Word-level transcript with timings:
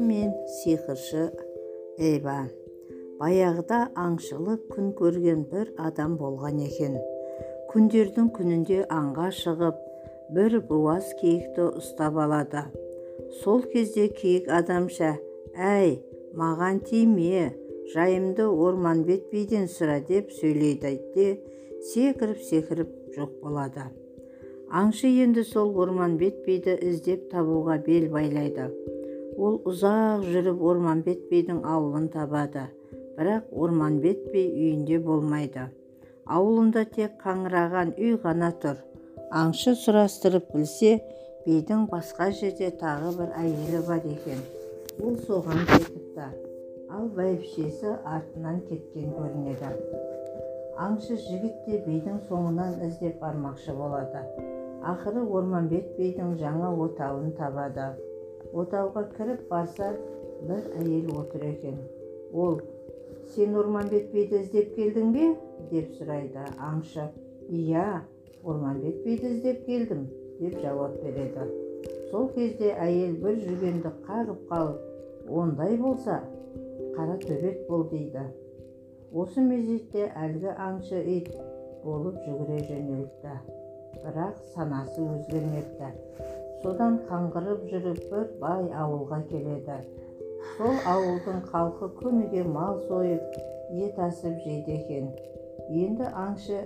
мен 0.00 0.30
сиқыршы 0.46 1.24
эва 1.98 2.36
баяғыда 3.18 3.78
аңшылық 3.98 4.60
күн 4.70 4.92
көрген 5.00 5.40
бір 5.50 5.72
адам 5.82 6.14
болған 6.20 6.60
екен. 6.66 6.94
Күндердің 7.72 8.30
күнінде 8.36 8.78
аңға 8.86 9.30
шығып 9.34 9.80
бір 10.36 10.60
буаз 10.68 11.10
киікті 11.20 11.62
ұстап 11.82 12.14
алады. 12.22 12.62
Сол 13.42 13.62
кезде 13.72 14.08
киік 14.08 14.48
адамша 14.48 15.16
әй 15.56 15.98
маған 16.38 16.84
тиме 16.86 17.50
жайымды 17.94 18.46
орманбет 18.46 19.26
биден 19.32 19.66
сұра 19.66 19.98
деп 20.06 20.30
сөйлейді 20.38 21.00
де 21.16 21.40
секіріп 21.94 22.38
секіріп 22.38 22.88
жоқ 23.16 23.30
болады. 23.42 24.09
Аңшы 24.70 25.08
енді 25.24 25.42
сол 25.44 25.72
орманбет 25.82 26.44
биді 26.46 26.76
іздеп 26.86 27.30
табуға 27.32 27.80
бел 27.86 28.06
байлайды. 28.12 28.68
Ол 29.38 29.56
ұзақ 29.66 30.26
жүріп 30.30 30.60
орманбет 30.72 31.24
бидің 31.30 31.64
ауылын 31.66 32.06
табады 32.14 32.68
бірақ 33.20 33.50
орманбет 33.52 34.30
би 34.32 34.44
үйінде 34.48 34.98
болмайды. 35.04 35.66
Ауылында 36.24 36.84
тек 36.94 37.18
қаңыраған 37.24 37.96
үй 37.98 38.14
ғана 38.22 38.52
тұр. 38.62 38.78
Аңшы 39.30 39.74
сұрастырып 39.76 40.52
білсе 40.54 40.94
бидің 41.46 41.88
басқа 41.90 42.30
жерде 42.38 42.70
тағы 42.80 43.12
бір 43.18 43.34
әйелі 43.42 43.82
бар 43.88 44.06
екен. 44.08 44.40
Ол 45.02 45.18
соған 45.26 45.66
кетіпті. 45.72 46.30
Ал 46.90 47.10
бәйбішесі 47.18 47.96
артынан 48.04 48.62
кеткен 48.70 49.12
көрінеді. 49.18 49.74
Аңшы 50.80 51.18
жігіт 51.26 51.60
те 51.66 51.82
бидің 51.84 52.22
соңынан 52.30 52.80
іздеп 52.88 53.20
бармақшы 53.20 53.76
болады. 53.76 54.24
Ақыры 54.80 55.22
орманбет 55.28 55.96
бидің 55.98 56.36
жаңа 56.40 56.70
отауын 56.84 57.32
табады. 57.36 57.90
Отауға 58.56 59.04
кіріп 59.16 59.42
барса 59.50 59.92
бір 60.48 60.70
әйел 60.80 61.10
отыр 61.20 61.44
екен. 61.50 61.76
Ол 62.32 62.60
сен 63.34 63.56
орманбет 63.56 64.10
биді 64.14 64.40
іздеп 64.40 64.74
келдің 64.76 65.12
бе? 65.12 65.26
деп 65.70 65.92
сұрайды 65.98 66.46
аңшы. 66.56 67.10
Иә 67.50 68.00
орманбет 68.42 69.04
биді 69.04 69.34
іздеп 69.36 69.64
келдім 69.66 70.06
деп 70.40 70.58
жауап 70.62 70.96
береді. 71.04 71.46
Сол 72.10 72.28
кезде 72.34 72.72
әйел 72.72 73.18
бір 73.22 73.38
жүгенді 73.44 73.92
қағып 74.08 74.48
қалып 74.50 75.30
ондай 75.30 75.76
болса 75.76 76.22
қара 76.96 77.20
төбет 77.20 77.66
бол 77.68 77.84
дейді. 77.92 78.24
Осы 79.12 79.42
мезетте 79.44 80.08
әлгі 80.16 80.56
аңшы 80.56 81.04
ит 81.18 81.32
болып 81.84 82.18
жүгіре 82.24 82.62
жөнелді. 82.68 83.59
Бірақ 84.02 84.36
санасы 84.54 85.02
өзгермепті. 85.04 85.90
Содан 86.62 86.98
қаңғырып 87.08 87.64
жүріп 87.70 88.00
бір 88.10 88.26
бай 88.42 88.66
ауылға 88.82 89.22
келеді. 89.30 89.78
Сол 90.56 90.76
ауылдың 90.92 91.40
халқы 91.52 91.88
күніге 92.00 92.44
мал 92.56 92.80
сойып 92.88 93.40
ет 93.86 93.98
асып 94.08 94.36
жейді 94.44 94.76
екен. 94.76 95.10
Енді 95.70 96.10
аңшы 96.24 96.60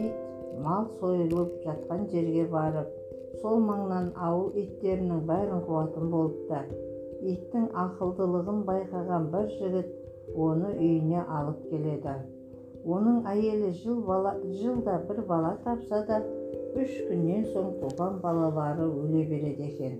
ит 0.00 0.16
мал 0.64 0.88
сойылып 1.00 1.60
жатқан 1.66 2.08
жерге 2.12 2.46
барып 2.54 2.96
сол 3.42 3.60
маңнан 3.64 4.10
ауыл 4.28 4.56
иттерінің 4.62 5.24
бәрін 5.28 5.64
қуатын 5.68 6.10
болыпты. 6.12 6.60
Иттің 7.32 7.70
ақылдылығын 7.84 8.60
байқаған 8.68 9.30
бір 9.34 9.48
жігіт 9.58 9.90
оны 10.48 10.74
үйіне 10.76 11.24
алып 11.38 11.64
келеді. 11.70 12.14
Оның 12.84 13.26
әйелі 13.28 13.72
жыл 13.82 14.00
бала 14.06 14.34
жылда 14.60 14.96
бір 15.08 15.20
бала 15.28 15.52
тапса 15.64 16.00
да 16.08 16.20
үш 16.80 16.94
күннен 17.08 17.44
соң 17.52 17.74
туған 17.80 18.20
балалары 18.22 18.86
өле 18.88 19.24
береді 19.28 19.68
екен. 19.68 19.98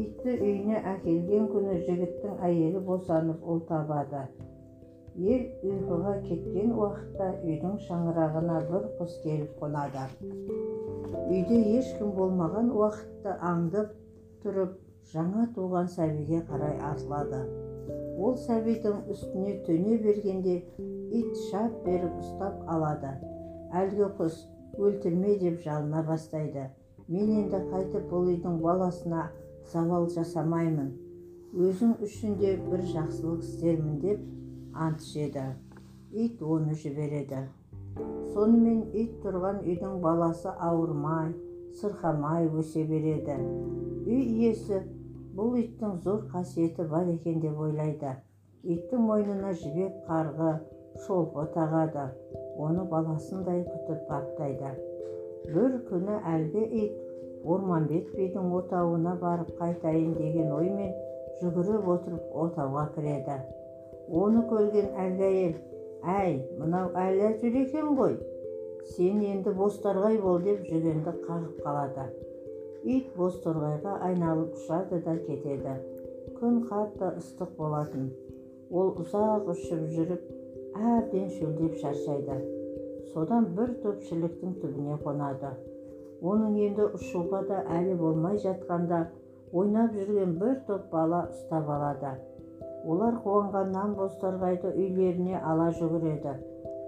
Итті 0.00 0.36
үйіне 0.36 0.82
әкелген 0.94 1.48
күні 1.52 1.78
жігіттің 1.86 2.42
әйелі 2.46 2.82
босанып 2.86 3.46
ұл 3.46 3.62
табады. 3.70 4.26
Ел 5.18 5.46
ұйқыға 5.66 6.12
кеткен 6.26 6.74
уақытта 6.78 7.32
үйдің 7.44 7.80
шаңырағына 7.86 8.60
бір 8.68 8.86
құс 9.00 9.16
келіп 9.24 9.56
қонады. 9.62 10.06
Үйде 11.30 11.58
ешкім 11.78 12.14
болмаған 12.18 12.70
уақытта 12.74 13.34
аңдып 13.50 13.96
тұрып 14.44 14.78
жаңа 15.12 15.48
туған 15.56 15.90
сәбиге 15.90 16.44
қарай 16.46 16.78
атылады 16.92 17.42
ол 18.20 18.36
сәбидің 18.36 19.06
үстіне 19.12 19.54
төне 19.66 19.96
бергенде 20.04 20.56
ит 21.10 21.36
шап 21.50 21.74
беріп 21.84 22.18
ұстап 22.22 22.62
алады. 22.70 23.12
Әлгі 23.74 24.10
құс 24.18 24.44
өлтірме 24.78 25.36
деп 25.40 25.60
жалына 25.64 26.02
бастайды. 26.06 26.68
Мен 27.08 27.30
енді 27.42 27.62
қайтып 27.72 28.06
бұл 28.10 28.30
үйдің 28.34 28.60
баласына 28.62 29.28
завал 29.72 30.06
жасамаймын. 30.14 30.92
Өзің 31.54 31.96
үшін 32.06 32.36
де 32.38 32.54
бір 32.68 32.84
жақсылық 32.92 33.42
істермін 33.42 33.98
деп 34.04 34.22
ант 34.74 35.02
ішеді 35.02 35.48
ит 36.12 36.42
оны 36.42 36.74
жібереді. 36.78 37.44
Сонымен 38.34 38.84
ит 38.94 39.18
тұрған 39.24 39.64
үйдің 39.66 39.98
баласы 40.02 40.50
ауырмай 40.62 41.32
сырқамай 41.80 42.48
өсе 42.48 42.84
береді. 42.86 43.36
Үй 44.06 44.22
иесі 44.22 44.82
бұл 45.34 45.56
иттің 45.60 46.00
зор 46.04 46.26
қасиеті 46.32 46.86
бар 46.90 47.10
екен 47.10 47.40
деп 47.42 47.58
ойлайды. 47.58 48.16
Иттің 48.62 49.06
мойнына 49.06 49.52
жібек 49.58 50.04
қарғы 50.08 50.52
шолпы 51.06 51.46
тағады 51.54 52.06
оны 52.60 52.84
баласындай 52.90 53.62
күтіп 53.66 54.08
баптайды. 54.08 54.72
Бір 55.50 55.78
күні 55.88 56.18
әлгі 56.34 56.64
ит 56.84 57.44
орманбет 57.44 58.10
бидің 58.16 58.50
отауына 58.58 59.14
барып 59.20 59.54
қайтайын 59.60 60.12
деген 60.18 60.52
оймен 60.52 60.92
жүгіріп 61.40 61.88
отырып 61.94 62.34
отауға 62.44 62.86
кіреді. 62.96 63.38
Оны 64.10 64.42
көрген 64.50 64.90
әлгі 65.04 65.26
әйел 65.30 65.54
әй 66.16 66.34
мынау 66.58 66.90
әлі 66.96 67.30
жүр 67.40 67.60
екен 67.62 67.94
ғой? 67.96 68.18
Сен 68.96 69.20
енді 69.22 69.54
бозторғай 69.56 70.18
бол 70.20 70.40
деп 70.44 70.66
жүгенді 70.68 71.14
қағып 71.26 71.62
қалады. 71.64 72.08
Ит 72.84 73.10
бозторғайға 73.16 73.98
айналып 74.08 74.56
ұшады 74.56 75.00
да 75.04 75.16
кетеді. 75.26 75.76
Күн 76.40 76.62
қатты 76.68 77.12
ыстық 77.20 77.56
болатын. 77.58 78.10
Ол 78.70 78.94
ұзақ 79.02 79.50
ұшып 79.52 79.88
жүріп 79.94 80.39
әбден 80.76 81.28
шөлдеп 81.34 81.76
шаршайды. 81.80 82.36
Содан 83.12 83.48
бір 83.56 83.72
топ 83.82 84.02
шіліктің 84.08 84.54
түбіне 84.62 84.98
қонады. 85.04 85.50
Оның 86.20 86.56
енді 86.66 86.86
ұшуға 86.98 87.40
да 87.48 87.62
әлі 87.78 87.96
болмай 87.98 88.38
жатқанда 88.44 89.00
ойнап 89.52 89.96
жүрген 89.96 90.36
бір 90.42 90.60
топ 90.68 90.90
бала 90.92 91.24
ұстап 91.32 91.70
алады. 91.76 92.14
Олар 92.84 93.18
қуанғаннан 93.24 93.96
бозторғайды 93.98 94.72
үйлеріне 94.74 95.40
ала 95.40 95.70
жүгіреді. 95.80 96.36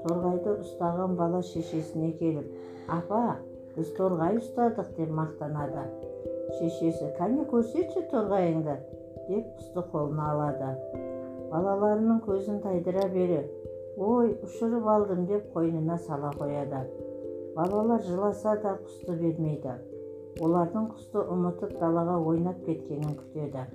Торғайды 0.06 0.56
ұстаған 0.64 1.18
бала 1.18 1.42
шешесіне 1.50 2.12
келіп 2.20 2.48
апа 2.90 3.36
біз 3.76 3.92
торғай 3.98 4.38
ұстадық 4.40 4.96
деп 4.96 5.12
мақтанады. 5.18 5.84
Шешесі 6.58 7.12
кәне 7.18 7.46
көрсетші 7.50 8.08
торғайыңды? 8.10 8.76
деп 9.28 9.46
құсты 9.58 9.84
қолына 9.92 10.28
алады. 10.32 10.70
Балаларының 11.52 12.22
көзін 12.26 12.60
тайдыра 12.64 13.06
бере 13.12 13.42
ой 14.02 14.32
ұшырып 14.46 14.86
алдым 14.94 15.26
деп 15.30 15.48
қойнына 15.54 15.98
сала 16.06 16.32
қояды. 16.38 16.82
Балалар 17.56 18.02
жыласа 18.06 18.56
да 18.62 18.76
құсты 18.80 19.16
бермейді. 19.20 19.76
Олардың 20.40 20.88
құсты 20.94 21.24
ұмытып 21.34 21.76
далаға 21.80 22.16
ойнап 22.30 22.62
кеткенін 22.66 23.16
күтеді. 23.18 23.66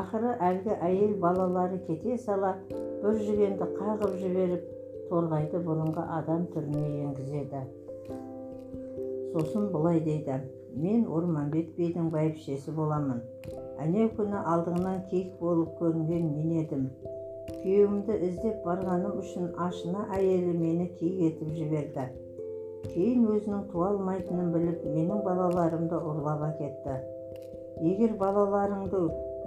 Ақыры 0.00 0.34
әлгі 0.42 0.74
әйел 0.82 1.14
балалары 1.22 1.78
кете 1.86 2.16
сала 2.18 2.54
бір 2.72 3.20
жүгенді 3.20 3.70
қағып 3.78 4.18
жіберіп 4.22 4.68
торғайды 5.10 5.60
бұрынғы 5.68 6.04
адам 6.18 6.48
түріне 6.54 6.84
енгізеді. 7.04 7.62
Сосын 9.34 9.70
былай 9.72 10.00
дейді. 10.00 10.40
Мен 10.74 11.04
орманбет 11.06 11.76
бидің 11.78 12.08
бәйбішесі 12.10 12.72
боламын. 12.74 13.20
Әнеу 13.82 14.08
күні 14.16 14.40
алдыңнан 14.42 15.04
киік 15.10 15.36
болып 15.38 15.76
көрінген 15.78 16.32
мен 16.34 16.56
едім. 16.64 16.88
Күйеуімді 17.64 18.16
іздеп 18.28 18.64
барғаным 18.68 19.18
үшін 19.22 19.46
ашына 19.66 20.04
әйелі 20.12 20.52
мені 20.60 20.86
киік 20.98 21.20
етіп 21.30 21.52
жіберді 21.58 22.02
кейін 22.92 23.22
өзінің 23.32 23.62
туа 23.70 23.86
алмайтынын 23.94 24.50
біліп 24.52 24.82
менің 24.96 25.22
балаларымды 25.24 26.00
ұрлап 26.10 26.42
әкетті 26.50 26.96
егер 27.90 28.12
балаларыңды 28.20 29.00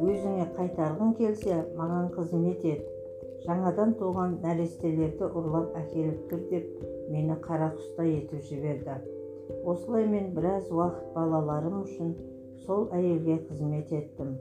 өзіңе 0.08 0.48
қайтарғың 0.58 1.14
келсе 1.20 1.60
маған 1.78 2.10
қызмет 2.16 2.66
ет 2.72 2.90
жаңадан 3.46 3.94
туған 4.02 4.34
нәрестелерді 4.48 5.30
ұрлап 5.30 5.78
әкеліп 5.84 6.26
тұр 6.32 6.44
деп 6.50 6.90
мені 7.14 7.38
қара 7.46 7.70
құстай 7.78 8.16
етіп 8.18 8.50
жіберді 8.50 8.98
осылай 9.76 10.10
мен 10.16 10.34
біраз 10.40 10.74
уақыт 10.74 11.14
балаларым 11.14 11.84
үшін 11.84 12.18
сол 12.66 12.90
әйелге 12.98 13.40
қызмет 13.52 13.94
еттім 14.02 14.36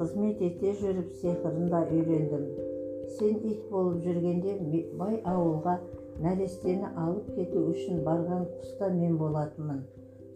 қызмет 0.00 0.42
ете 0.48 0.74
жүріп 0.80 1.14
сиқырын 1.20 1.70
да 1.76 1.84
үйрендім 1.92 2.69
сен 3.18 3.40
ит 3.52 3.64
болып 3.70 4.02
жүргенде 4.04 4.56
бай 5.00 5.18
ауылға 5.32 5.76
нәрестені 6.24 6.90
алып 7.04 7.30
кету 7.36 7.64
үшін 7.72 8.02
барған 8.06 8.46
құста 8.60 8.90
мен 8.94 9.16
болатынмын. 9.20 9.82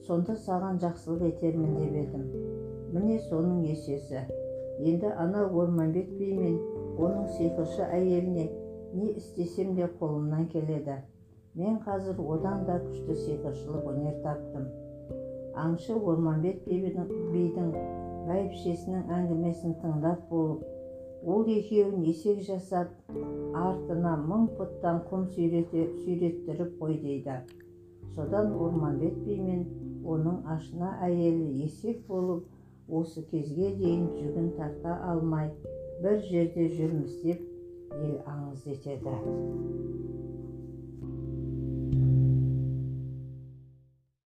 Сонда 0.06 0.36
саған 0.46 0.80
жақсылық 0.82 1.26
етермін 1.28 1.76
деп 1.78 1.94
едім. 2.02 2.24
Міне 2.94 3.18
соның 3.28 3.62
есесі. 3.68 4.24
Енді 4.80 5.12
ана 5.24 5.46
орманбет 5.46 6.10
би 6.18 6.32
мен 6.36 6.58
оның 6.98 7.28
сиқыршы 7.38 7.86
әйеліне 7.86 8.48
не 8.94 9.10
істесем 9.12 9.74
де 9.78 9.88
қолымнан 10.00 10.48
келеді. 10.52 10.98
Мен 11.54 11.78
қазір 11.86 12.20
одан 12.36 12.64
да 12.66 12.80
күшті 12.82 13.16
сиқыршылық 13.24 13.90
өнер 13.94 14.20
таптым. 14.26 14.68
Аңшы 15.64 15.94
орманбет 15.94 16.64
бидің 16.66 17.74
бәйбішесінің 18.28 19.10
әңгімесін 19.18 19.76
тыңдап 19.82 20.24
болып 20.30 20.73
ол 21.26 21.46
екеуін 21.48 22.02
есек 22.04 22.42
жасап 22.46 22.90
артына 23.56 24.14
мың 24.28 24.48
пұттан 24.58 25.00
құм 25.10 25.28
сүйреттіріп 25.34 26.74
қой 26.80 26.98
дейді. 27.04 27.38
Содан 28.14 28.52
орманбет 28.52 29.16
би 29.24 29.38
мен 29.40 29.64
оның 30.04 30.42
ашына 30.56 30.92
әйелі 31.06 31.64
есек 31.64 32.04
болып 32.08 32.44
осы 33.00 33.24
кезге 33.30 33.72
дейін 33.78 34.10
жүгін 34.18 34.50
тарта 34.58 34.98
алмай 35.12 35.48
бір 36.04 36.20
жерде 36.28 36.68
жүрміз 36.76 37.16
деп 37.24 37.40
ел 38.02 38.18
аңыз 38.28 38.68
етеді. 38.76 39.16